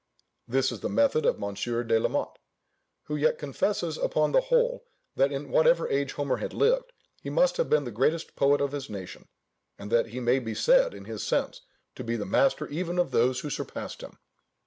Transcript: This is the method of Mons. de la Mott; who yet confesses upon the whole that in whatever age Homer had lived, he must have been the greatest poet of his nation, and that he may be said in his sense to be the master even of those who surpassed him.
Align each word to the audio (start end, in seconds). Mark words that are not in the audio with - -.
This 0.47 0.71
is 0.71 0.79
the 0.79 0.89
method 0.89 1.27
of 1.27 1.37
Mons. 1.37 1.63
de 1.63 1.99
la 1.99 2.09
Mott; 2.09 2.39
who 3.03 3.15
yet 3.15 3.37
confesses 3.37 3.99
upon 3.99 4.31
the 4.31 4.41
whole 4.41 4.83
that 5.15 5.31
in 5.31 5.51
whatever 5.51 5.87
age 5.91 6.13
Homer 6.13 6.37
had 6.37 6.55
lived, 6.55 6.91
he 7.21 7.29
must 7.29 7.57
have 7.57 7.69
been 7.69 7.83
the 7.83 7.91
greatest 7.91 8.35
poet 8.35 8.61
of 8.61 8.71
his 8.71 8.89
nation, 8.89 9.27
and 9.77 9.91
that 9.91 10.07
he 10.07 10.19
may 10.19 10.39
be 10.39 10.55
said 10.55 10.95
in 10.95 11.05
his 11.05 11.21
sense 11.23 11.61
to 11.93 12.03
be 12.03 12.15
the 12.15 12.25
master 12.25 12.67
even 12.69 12.97
of 12.97 13.11
those 13.11 13.41
who 13.41 13.51
surpassed 13.51 14.01
him. 14.01 14.17